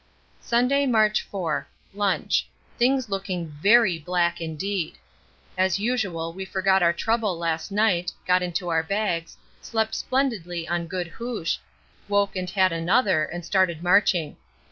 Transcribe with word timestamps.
Sunday, 0.39 0.87
March 0.87 1.21
4. 1.21 1.67
Lunch. 1.93 2.47
Things 2.79 3.07
looking 3.09 3.47
very 3.49 3.99
black 3.99 4.41
indeed. 4.41 4.97
As 5.55 5.77
usual 5.79 6.33
we 6.33 6.43
forgot 6.43 6.81
our 6.81 6.91
trouble 6.91 7.37
last 7.37 7.71
night, 7.71 8.11
got 8.25 8.41
into 8.41 8.69
our 8.69 8.81
bags, 8.81 9.37
slept 9.61 9.93
splendidly 9.93 10.67
on 10.67 10.87
good 10.87 11.05
hoosh, 11.05 11.57
woke 12.07 12.35
and 12.35 12.49
had 12.49 12.71
another, 12.71 13.25
and 13.25 13.45
started 13.45 13.83
marching. 13.83 14.37